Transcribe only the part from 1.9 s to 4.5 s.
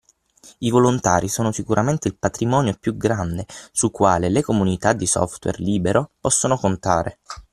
il patrimonio più grande sul quale le